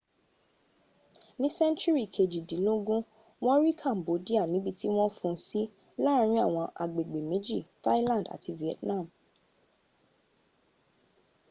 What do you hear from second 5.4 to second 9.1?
sí láàrin àwọn agbègbè méjì thailand àti vietnam